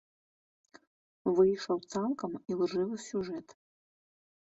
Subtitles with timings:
[1.35, 3.47] Выйшаў цалкам ілжывы сюжэт.